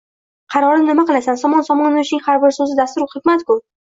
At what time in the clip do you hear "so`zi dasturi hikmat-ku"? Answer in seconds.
2.57-3.59